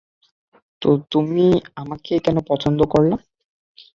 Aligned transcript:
তো, 0.81 0.89
তুমি 1.11 1.45
আমাকেই 1.75 2.19
কেন 2.19 2.37
পছন্দ 2.47 2.79
করলা? 2.83 3.15